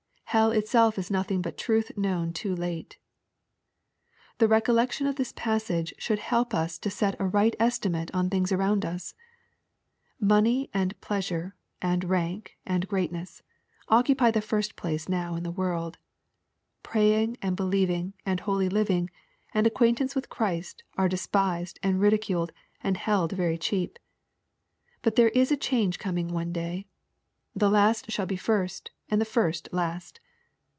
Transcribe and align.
Hell 0.33 0.53
itself 0.53 0.97
is 0.97 1.11
nothing 1.11 1.41
but 1.41 1.57
truth 1.57 1.91
known 1.97 2.31
too 2.31 2.55
late. 2.55 2.97
The 4.37 4.47
recollection 4.47 5.05
of 5.05 5.17
this 5.17 5.33
passage 5.35 5.93
should 5.97 6.19
help 6.19 6.53
lis 6.53 6.77
to 6.79 6.89
set 6.89 7.19
a 7.19 7.25
right 7.27 7.53
estimate 7.59 8.09
on 8.13 8.29
things 8.29 8.53
around 8.53 8.85
us. 8.85 9.13
Money, 10.21 10.69
and 10.73 10.97
pleasure, 11.01 11.53
and 11.81 12.05
rank, 12.05 12.55
and 12.65 12.87
greatness, 12.87 13.43
occupy 13.89 14.31
the 14.31 14.39
first 14.39 14.77
place 14.77 15.09
now 15.09 15.35
in 15.35 15.43
the 15.43 15.51
world. 15.51 15.97
Praying, 16.81 17.35
and 17.41 17.57
believing, 17.57 18.13
and 18.25 18.39
holy 18.39 18.69
living, 18.69 19.09
and 19.53 19.67
acquaintance 19.67 20.15
with 20.15 20.29
Christ, 20.29 20.85
are 20.97 21.09
despised, 21.09 21.77
and 21.83 21.99
ridiculed, 21.99 22.53
and 22.81 22.95
held 22.95 23.33
very 23.33 23.57
cheap. 23.57 23.99
But 25.01 25.17
there 25.17 25.27
is 25.27 25.51
a 25.51 25.57
change 25.57 25.99
coming 25.99 26.29
one 26.29 26.53
day! 26.53 26.87
The 27.53 27.69
last 27.69 28.09
shall 28.09 28.25
be 28.25 28.37
first, 28.37 28.91
and 29.09 29.19
the 29.19 29.25
first 29.25 29.67
last. 29.73 30.21